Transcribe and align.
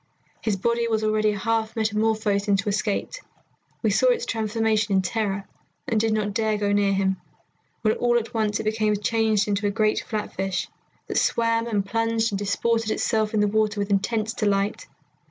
His 0.41 0.55
body 0.57 0.87
was 0.87 1.03
already 1.03 1.33
half 1.33 1.75
metamorphosed 1.75 2.47
into 2.47 2.67
a 2.67 2.71
skate. 2.71 3.21
We 3.83 3.91
saw 3.91 4.07
its 4.07 4.25
transformation 4.25 4.95
in 4.95 5.03
terror, 5.03 5.47
and 5.87 5.99
did 5.99 6.11
not 6.11 6.33
dare 6.33 6.53
to 6.53 6.57
go 6.57 6.71
near 6.71 6.91
him, 6.91 7.17
when 7.83 7.93
all 7.97 8.17
at 8.17 8.33
once 8.33 8.59
it 8.59 8.63
became 8.63 8.95
changed 8.95 9.47
into 9.47 9.67
a 9.67 9.69
great 9.69 9.99
flatfish, 10.03 10.67
that 11.05 11.19
swam 11.19 11.67
and 11.67 11.85
plunged 11.85 12.31
and 12.31 12.39
disported 12.39 12.89
itself 12.89 13.35
in 13.35 13.41
the 13.41 13.47
water 13.47 13.79
with 13.79 13.91
intense 13.91 14.33
delight. 14.33 14.87